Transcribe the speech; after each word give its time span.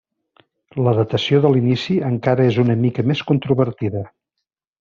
La 0.85 0.93
datació 0.99 1.41
de 1.43 1.51
l'inici 1.57 1.99
encara 2.09 2.49
és 2.53 2.59
una 2.65 2.79
mica 2.87 3.09
més 3.13 3.25
controvertida. 3.33 4.07